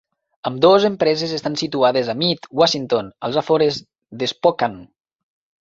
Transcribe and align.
Ambdós 0.49 0.85
empreses 0.87 1.35
estan 1.35 1.57
situades 1.63 2.09
a 2.13 2.17
Mead, 2.23 2.49
Washington, 2.63 3.13
als 3.29 3.39
afores 3.43 3.81
d'Spokane. 4.23 4.83